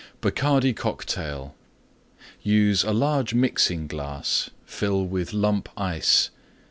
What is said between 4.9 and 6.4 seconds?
with Lump Ice.